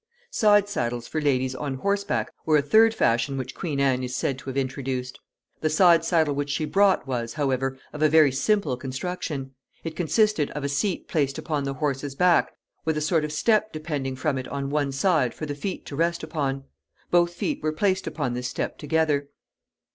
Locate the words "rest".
15.95-16.23